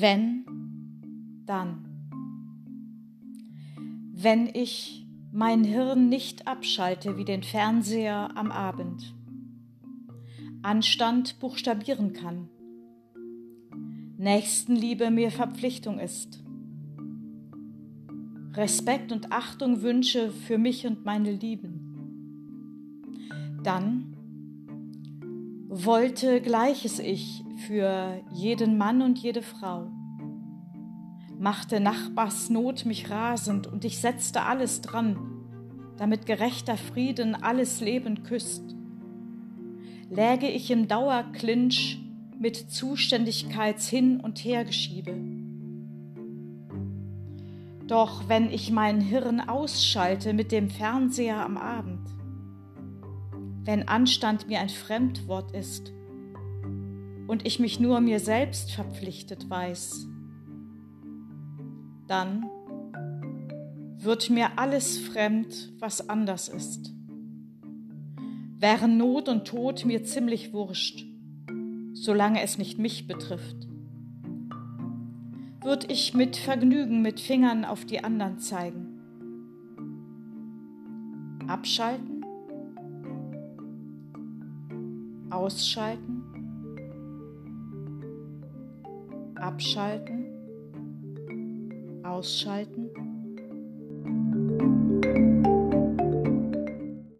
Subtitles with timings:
[0.00, 0.44] Wenn,
[1.44, 1.84] dann.
[4.12, 9.12] Wenn ich mein Hirn nicht abschalte wie den Fernseher am Abend,
[10.62, 12.48] Anstand buchstabieren kann,
[14.18, 16.44] Nächstenliebe mir Verpflichtung ist,
[18.54, 21.88] Respekt und Achtung wünsche für mich und meine Lieben,
[23.64, 24.17] dann
[25.68, 29.90] wollte gleiches Ich für jeden Mann und jede Frau.
[31.38, 35.18] Machte Nachbars Not mich rasend und ich setzte alles dran,
[35.98, 38.62] damit gerechter Frieden alles Leben küsst.
[40.08, 42.00] Läge ich im Dauerklinch
[42.38, 45.14] mit Zuständigkeits hin und her geschiebe.
[47.86, 52.17] Doch wenn ich mein Hirn ausschalte mit dem Fernseher am Abend,
[53.68, 55.92] wenn Anstand mir ein Fremdwort ist
[57.26, 60.06] und ich mich nur mir selbst verpflichtet weiß,
[62.06, 62.48] dann
[63.98, 66.94] wird mir alles fremd, was anders ist.
[68.58, 71.04] Wären Not und Tod mir ziemlich wurscht,
[71.92, 73.68] solange es nicht mich betrifft.
[75.60, 78.86] Würd ich mit Vergnügen mit Fingern auf die anderen zeigen.
[81.46, 82.17] Abschalten?
[85.30, 86.22] Ausschalten,
[89.34, 90.24] abschalten,
[92.02, 92.87] ausschalten,